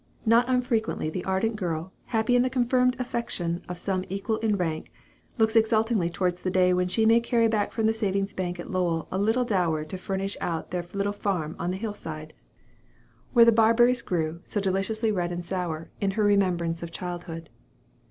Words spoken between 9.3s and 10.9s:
dower to furnish out their